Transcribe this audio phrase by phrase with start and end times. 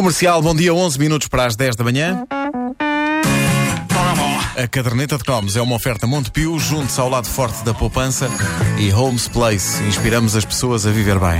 [0.00, 2.24] Comercial, bom dia, 11 minutos para as 10 da manhã.
[4.56, 8.26] A caderneta de cromos é uma oferta Montepio, junto-se ao lado forte da poupança
[8.78, 9.82] e Homes Place.
[9.82, 11.38] Inspiramos as pessoas a viver bem.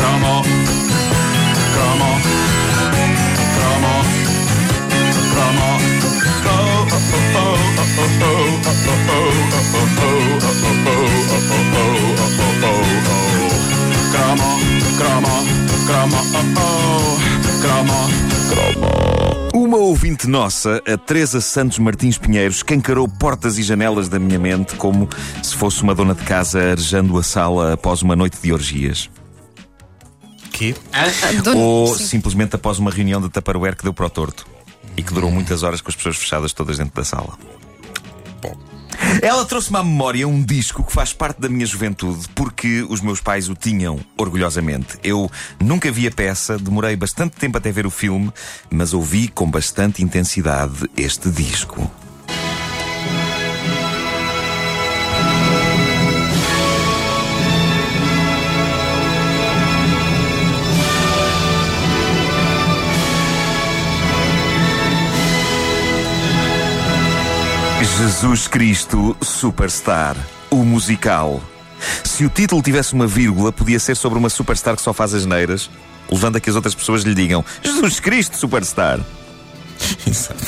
[0.00, 0.59] Cromo.
[20.30, 25.08] Nossa, a Teresa Santos Martins Pinheiro, escancarou portas e janelas da minha mente como
[25.42, 29.10] se fosse uma dona de casa arejando a sala após uma noite de orgias.
[30.52, 30.74] Que?
[31.42, 32.04] Dona- Ou Sim.
[32.06, 34.46] simplesmente após uma reunião de Tupperware que deu para o torto
[34.96, 37.38] e que durou muitas horas com as pessoas fechadas todas dentro da sala.
[38.42, 38.54] Bom.
[39.22, 43.20] Ela trouxe-me à memória um disco que faz parte da minha juventude porque os meus
[43.20, 44.98] pais o tinham orgulhosamente.
[45.02, 48.32] Eu nunca vi a peça, demorei bastante tempo até ver o filme,
[48.70, 51.90] mas ouvi com bastante intensidade este disco.
[68.20, 70.14] Jesus Cristo Superstar,
[70.50, 71.40] o musical.
[72.04, 75.24] Se o título tivesse uma vírgula, podia ser sobre uma superstar que só faz as
[75.24, 75.70] neiras,
[76.12, 79.00] levando a que as outras pessoas lhe digam Jesus Cristo Superstar.
[80.06, 80.44] Exato.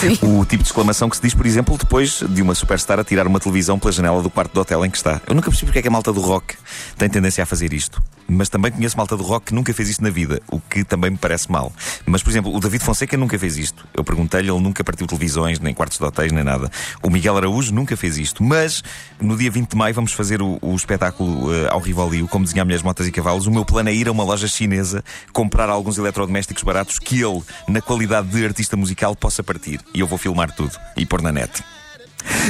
[0.00, 0.18] Sim.
[0.22, 3.26] O tipo de exclamação que se diz, por exemplo, depois de uma superstar a tirar
[3.26, 5.20] uma televisão pela janela do quarto do hotel em que está.
[5.26, 6.56] Eu nunca percebi porque é que a malta do rock
[6.96, 8.02] tem tendência a fazer isto.
[8.28, 11.10] Mas também conheço malta do rock que nunca fez isto na vida, o que também
[11.10, 11.72] me parece mal.
[12.04, 13.86] Mas, por exemplo, o David Fonseca nunca fez isto.
[13.94, 16.70] Eu perguntei-lhe, ele nunca partiu televisões, nem quartos de hotéis, nem nada.
[17.02, 18.42] O Miguel Araújo nunca fez isto.
[18.42, 18.82] Mas,
[19.20, 22.66] no dia 20 de maio, vamos fazer o, o espetáculo eh, ao Rivalio, como desenhar
[22.66, 23.46] mulheres, motas e cavalos.
[23.46, 27.42] O meu plano é ir a uma loja chinesa, comprar alguns eletrodomésticos baratos que ele,
[27.68, 28.85] na qualidade de artista musical,
[29.18, 29.80] possa partir.
[29.94, 31.62] E eu vou filmar tudo e pôr na net.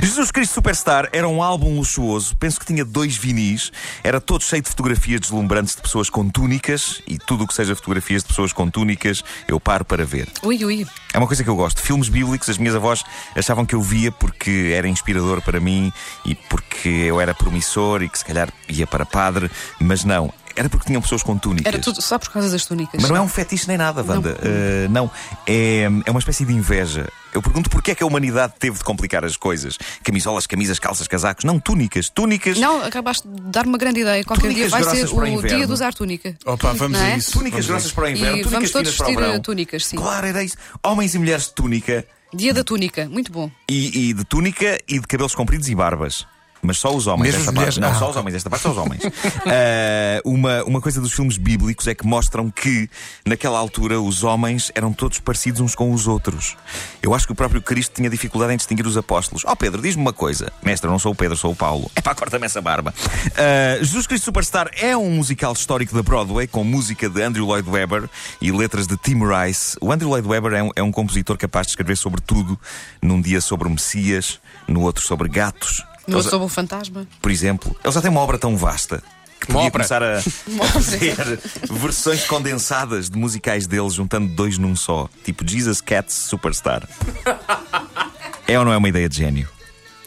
[0.02, 4.62] Jesus Cristo Superstar era um álbum luxuoso, penso que tinha dois vinis, era todo cheio
[4.62, 8.52] de fotografias deslumbrantes de pessoas com túnicas e tudo o que seja fotografias de pessoas
[8.52, 10.28] com túnicas, eu paro para ver.
[10.42, 10.86] Ui, ui.
[11.12, 11.80] É uma coisa que eu gosto.
[11.80, 13.04] Filmes bíblicos, as minhas avós
[13.34, 15.92] achavam que eu via porque era inspirador para mim
[16.24, 20.32] e porque eu era promissor e que se calhar ia para padre, mas não.
[20.56, 21.72] Era porque tinham pessoas com túnicas.
[21.72, 23.00] Era tudo só por causa das túnicas.
[23.00, 24.30] Mas não é um fetiche nem nada, Wanda.
[24.32, 25.10] Uh, não.
[25.46, 27.06] É, é uma espécie de inveja.
[27.34, 29.76] Eu pergunto porquê é que a humanidade teve de complicar as coisas.
[30.02, 31.44] Camisolas, camisas, calças, casacos.
[31.44, 32.08] Não, túnicas.
[32.08, 32.58] Túnicas.
[32.58, 34.24] Não, acabaste de dar uma grande ideia.
[34.24, 36.34] Qualquer Túnicas dia vai ser o dia de usar túnica.
[36.46, 37.16] Opa, vamos Não a é?
[37.18, 37.32] isso.
[37.32, 39.42] Túnicas grossas para o inverno, E túnicas vamos todos finas para o vestir, verão.
[39.42, 39.96] túnicas, sim.
[39.96, 40.56] Claro, era isso.
[40.82, 42.06] Homens e mulheres de túnica.
[42.32, 43.50] Dia da túnica, muito bom.
[43.70, 46.26] E, e de túnica e de cabelos compridos e barbas.
[46.62, 47.56] Mas só os homens Mesmo desta as parte.
[47.56, 47.76] mulheres?
[47.78, 48.10] Não, Ah, só ok.
[48.10, 49.02] os homens desta parte, só os homens.
[49.04, 52.88] Ah, uma, uma coisa dos filmes bíblicos é que mostram que,
[53.24, 56.56] naquela altura, os homens eram todos parecidos uns com os outros.
[57.02, 59.44] Eu acho que o próprio Cristo tinha dificuldade em distinguir os apóstolos.
[59.46, 60.52] Ó Pedro, diz-me uma coisa.
[60.62, 61.90] Mestre, eu não sou o Pedro, sou o Paulo.
[61.94, 62.92] É pá, corta-me essa barba.
[63.36, 67.68] Ah, Jesus Cristo Superstar é um musical histórico da Broadway, com música de Andrew Lloyd
[67.68, 68.08] Webber
[68.40, 69.76] e letras de Tim Rice.
[69.80, 72.58] O Andrew Lloyd Webber é um, é um compositor capaz de escrever sobre tudo.
[73.00, 75.84] Num dia sobre Messias, no outro sobre gatos.
[76.06, 77.06] No Ele outro sobre o fantasma.
[77.20, 79.02] por exemplo, ele já tem uma obra tão vasta
[79.40, 79.70] que Uma podia ópera.
[79.88, 80.18] começar a,
[80.64, 81.40] a fazer
[81.70, 86.88] versões condensadas de musicais dele, juntando dois num só, tipo Jesus Cats Superstar.
[88.48, 89.48] É ou não é uma ideia de gênio?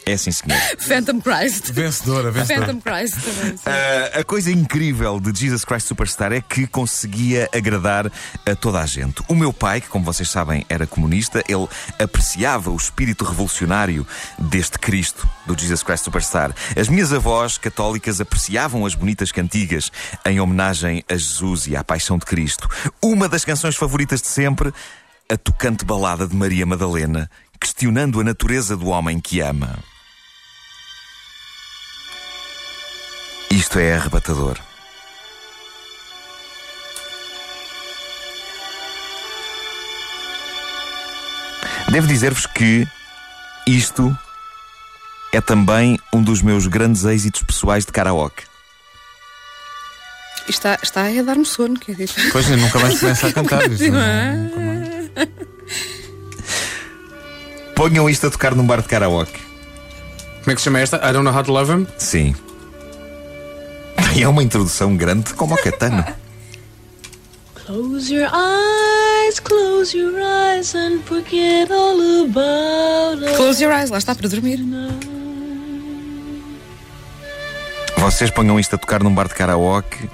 [0.09, 0.59] É sim, senhor.
[0.81, 1.71] Phantom Christ.
[1.71, 2.65] Vencedora, vencedora.
[2.65, 3.55] Phantom Christ também.
[3.63, 8.11] Ah, a coisa incrível de Jesus Christ Superstar é que conseguia agradar
[8.43, 9.21] a toda a gente.
[9.27, 11.67] O meu pai, que como vocês sabem era comunista, ele
[11.99, 14.05] apreciava o espírito revolucionário
[14.39, 16.55] deste Cristo, do Jesus Christ Superstar.
[16.75, 19.91] As minhas avós católicas apreciavam as bonitas cantigas
[20.25, 22.67] em homenagem a Jesus e à paixão de Cristo.
[22.99, 24.73] Uma das canções favoritas de sempre,
[25.29, 29.77] a tocante balada de Maria Madalena, questionando a natureza do homem que ama.
[33.51, 34.57] Isto é arrebatador.
[41.91, 42.87] Devo dizer-vos que
[43.65, 44.15] isto
[45.33, 48.43] é também um dos meus grandes êxitos pessoais de karaoke.
[50.47, 52.31] Está, está a dar-me sono, quer dizer.
[52.31, 54.31] Pois eu nunca mais começa a cantar não- é?
[54.35, 55.29] nunca mais.
[57.75, 59.39] Ponham isto a tocar num bar de karaoke.
[60.39, 60.97] Como é que se chama esta?
[60.97, 61.87] I don't know how to love him.
[61.97, 62.35] Sim.
[64.19, 66.03] E é uma introdução grande como o Catano.
[67.55, 73.37] Close your eyes, close your eyes and forget all about us.
[73.37, 74.59] Close your eyes, lá está para dormir.
[77.97, 80.09] Vocês ponham isto a tocar num bar de karaoke,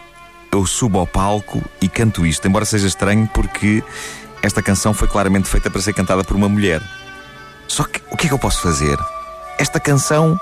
[0.52, 3.84] eu subo ao palco e canto isto, embora seja estranho porque
[4.44, 6.80] esta canção foi claramente feita para ser cantada por uma mulher.
[7.68, 9.00] Só que o que é que eu posso fazer?
[9.58, 10.40] Esta canção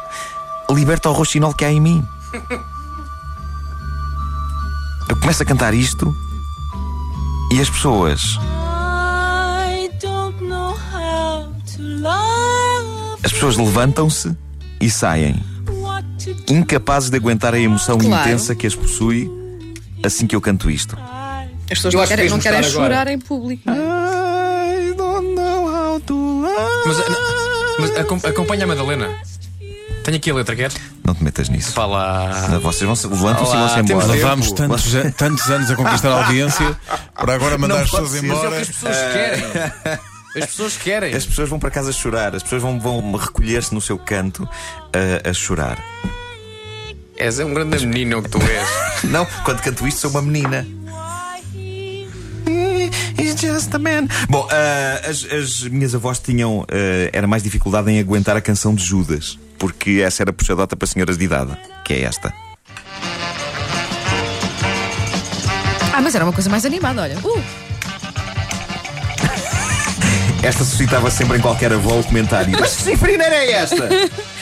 [0.70, 2.06] liberta o roxinol que há em mim.
[5.10, 6.16] Eu começo a cantar isto
[7.52, 11.44] e as pessoas, I don't know how
[11.76, 13.20] to love.
[13.24, 14.36] as pessoas levantam-se
[14.82, 15.44] e saem,
[16.50, 18.28] incapazes de aguentar a emoção Claro.
[18.28, 19.30] intensa que as possui
[20.04, 20.98] assim que eu canto isto.
[20.98, 22.72] As pessoas Eu não acho que querem, não querem agora.
[22.72, 23.64] chorar em público.
[23.70, 23.76] não?
[26.86, 27.04] Mas, eh,
[27.80, 29.08] mas acom- acompanha a Madalena.
[30.04, 30.76] Tenho aqui a letra, queres?
[31.06, 31.72] Não te metas nisso.
[31.72, 32.60] Fala.
[32.62, 34.06] Vocês vão se levantam-se e vão-se temos embora.
[34.08, 34.14] tempo.
[34.18, 36.78] Levamos tantos, an- tantos anos a conquistar a audiência
[37.16, 38.22] para agora mandar Não as pessoas ser.
[38.24, 38.62] Mas é o que embora.
[38.62, 40.00] as pessoas querem.
[40.36, 41.14] As pessoas querem.
[41.14, 44.50] As pessoas vão para casa chorar, as pessoas vão, vão recolher-se no seu canto
[44.92, 45.78] a, a chorar.
[47.18, 49.04] És um grande menino que tu és.
[49.12, 50.66] Não, quando canto isto sou uma menina.
[53.44, 54.08] Just a man.
[54.30, 56.66] Bom, ah, as, as minhas avós tinham.
[56.72, 60.88] ah, era mais dificuldade em aguentar a canção de Judas, porque essa era puxadota para
[60.88, 61.52] senhoras de idade,
[61.84, 62.34] que é esta.
[65.94, 67.18] Ah, mas era uma coisa mais animada, olha.
[67.20, 67.44] Uh,
[70.42, 73.90] Esta suscitava sempre em qualquer avó o comentário: Mas que cifrina era esta?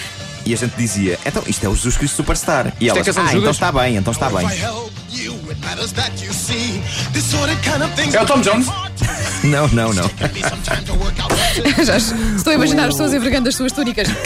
[0.44, 2.74] E a gente dizia: Então, isto é o Jesus Cristo Superstar.
[2.80, 4.48] E é elas: canção de Ah, então Judas?" está bem, então está bem.
[8.12, 8.66] É o Tom Jones?
[9.44, 10.10] Não, não, não.
[11.84, 14.08] já estou a imaginar as pessoas envergando as suas túnicas.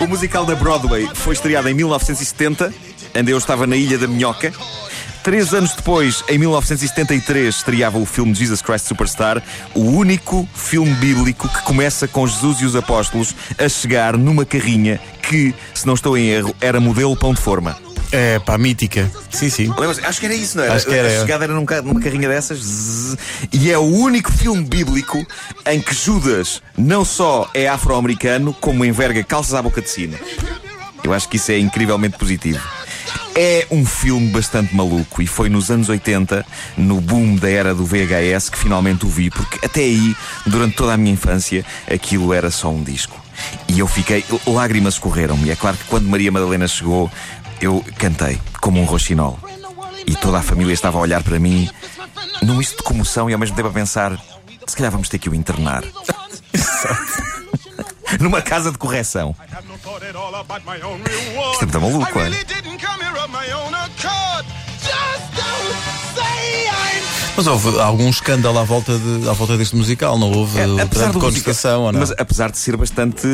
[0.00, 2.72] O musical da Broadway foi estreado em 1970,
[3.16, 4.52] onde eu estava na Ilha da Minhoca.
[5.22, 9.42] Três anos depois, em 1973, estreava o filme Jesus Christ Superstar,
[9.74, 15.00] o único filme bíblico que começa com Jesus e os apóstolos a chegar numa carrinha
[15.22, 17.83] que, se não estou em erro, era modelo pão de forma.
[18.16, 19.10] É pá, mítica.
[19.30, 19.74] Sim, sim.
[20.06, 20.74] Acho que era isso, não era?
[20.74, 22.58] Acho que era, A chegada era num ca- numa carrinha dessas.
[22.60, 23.16] zzz,
[23.52, 25.26] e é o único filme bíblico
[25.66, 30.16] em que Judas não só é afro-americano, como enverga calças à boca de sino.
[31.02, 32.60] Eu acho que isso é incrivelmente positivo.
[33.36, 36.46] É um filme bastante maluco e foi nos anos 80,
[36.76, 40.14] no boom da era do VHS, que finalmente o vi, porque até aí,
[40.46, 43.20] durante toda a minha infância, aquilo era só um disco.
[43.66, 45.48] E eu fiquei, lágrimas escorreram-me.
[45.48, 47.10] E é claro que quando Maria Madalena chegou,
[47.60, 49.38] eu cantei como um roxinol.
[50.06, 51.68] E toda a família estava a olhar para mim,
[52.42, 54.18] num misto de comoção e ao mesmo tempo a pensar:
[54.66, 55.82] se calhar vamos ter que o internar.
[58.20, 59.34] Numa casa de correção.
[61.52, 62.30] Isto é muito maluco, é?
[67.36, 70.56] Mas houve algum escândalo à volta, de, à volta deste musical, não houve?
[70.60, 71.98] É, apesar de contestação não?
[72.00, 73.26] Mas apesar de ser bastante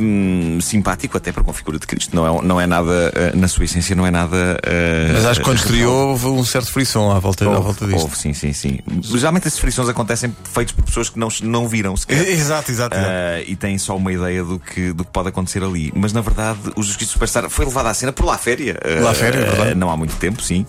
[0.00, 3.48] hum, simpático, até para uma figura de Cristo, não é, não é nada, eh, na
[3.48, 4.58] sua essência, não é nada.
[4.62, 7.62] eh, Mas acho que quando eh, estreou houve um certo frisson à volta, à Houve,
[7.62, 8.02] volta disto.
[8.02, 8.78] houve, sim, sim, sim.
[9.02, 12.16] Geralmente esses frições acontecem feitos por pessoas que não, não viram sequer.
[12.28, 12.96] Exato, exato.
[12.96, 13.10] exato.
[13.46, 15.90] E têm só uma ideia do que, do que pode acontecer ali.
[15.96, 18.78] Mas na verdade, o Jesus Cristo Superstar foi levado à cena por La Féria.
[19.02, 19.74] La Féria, é verdade.
[19.74, 20.66] Não há muito tempo, sim.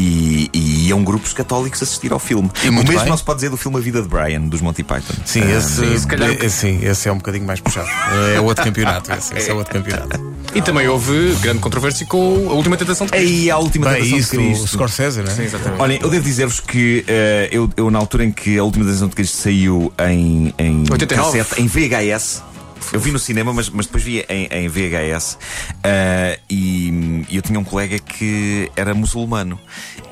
[0.00, 2.50] E, e iam grupos católicos assistir ao filme.
[2.64, 3.06] E o mesmo bem.
[3.08, 5.12] não se pode dizer do filme A Vida de Brian, dos Monty Python.
[5.26, 7.86] Sim, Ah, esse, se calhar- é, sim, esse é um bocadinho mais puxado.
[8.34, 9.12] É outro campeonato.
[9.12, 10.30] Esse, esse é outro campeonato.
[10.52, 13.28] E também houve grande controvérsia com a última tentação de Cristo.
[13.30, 14.66] Aí a última Bem, tentação isso, de o Cristo.
[14.66, 15.34] Scorsese, não é?
[15.34, 15.80] Sim, exatamente.
[15.80, 19.06] Olhem, eu devo dizer-vos que eh, eu, eu, na altura em que a última tentação
[19.06, 21.38] de Cristo saiu em, em 89.
[21.38, 22.42] cassete, em VHS.
[22.92, 25.38] Eu vi no cinema, mas, mas depois vi em, em VHS
[25.84, 29.58] eh, e, e eu tinha um colega que era muçulmano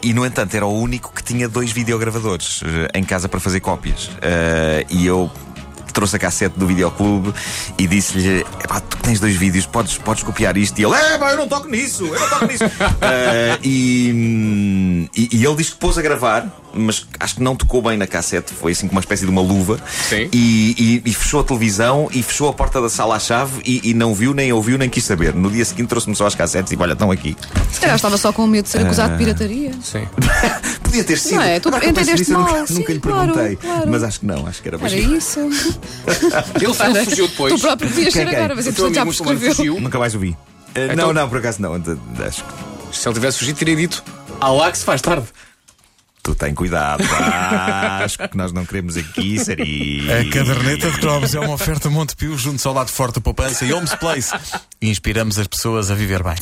[0.03, 3.61] e, no entanto, era o único que tinha dois videogravadores eh, em casa para fazer
[3.61, 4.11] cópias.
[4.23, 5.31] Eh, e eu
[5.99, 7.35] trouxe a cassete do videoclube
[7.77, 10.79] e disse-lhe: "Epá, tu tens dois vídeos, podes, podes copiar isto?
[10.79, 12.63] E ele: É, pá, eu não toco nisso, eu não toco nisso.
[12.81, 17.83] Ah, e, e, e ele diz que pôs a gravar, mas acho que não tocou
[17.83, 19.81] bem na cassete, foi assim com uma espécie de uma luva.
[20.09, 20.29] Sim.
[20.33, 23.95] E, e- fechou a televisão e fechou a porta da sala à chave e, e
[23.95, 25.35] não viu, nem ouviu, nem quis saber.
[25.35, 27.37] No dia seguinte trouxe-me só as cassetes e olha, estão aqui.
[27.73, 29.73] Se calhar estava só com medo de ser acusado de pirataria.
[29.83, 30.09] Sim.
[30.83, 31.37] Podia ter sido.
[31.37, 31.61] Não é?
[31.61, 32.67] Tu entendeste nunca, mal.
[32.67, 33.57] Sim, nunca lhe claro, perguntei.
[33.57, 33.91] claro.
[33.91, 35.41] Mas acho que não, acho que era Era isso.
[36.61, 37.55] Ele fugiu depois.
[37.55, 39.55] Tu próprio podias ser agora, mas entretanto já prescreveu.
[39.55, 39.81] fugiu.
[39.81, 40.37] Nunca mais o vi.
[40.75, 41.75] Ah, Então- Não, não, por acaso não.
[41.75, 42.45] Acho
[42.91, 44.03] que Se ele tivesse fugido, teria dito:
[44.41, 45.27] Há lá que se faz tarde.
[46.21, 47.03] Tu tem cuidado,
[48.05, 50.07] acho que nós não queremos aqui, Sari.
[50.13, 53.73] A caderneta de cromos é uma oferta Montepio junto ao lado forte da poupança e
[53.73, 54.35] Homes Place.
[54.83, 56.35] Inspiramos as pessoas a viver bem.